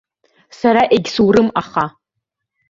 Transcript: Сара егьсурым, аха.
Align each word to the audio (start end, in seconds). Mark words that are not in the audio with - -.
Сара 0.59 0.81
егьсурым, 0.95 1.47
аха. 1.61 1.85